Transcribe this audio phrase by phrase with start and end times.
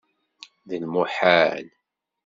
[0.67, 1.65] D lmuḥal.